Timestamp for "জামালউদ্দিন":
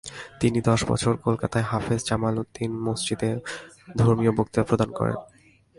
2.09-2.71